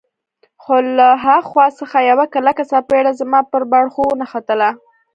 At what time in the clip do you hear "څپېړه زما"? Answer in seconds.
2.69-3.39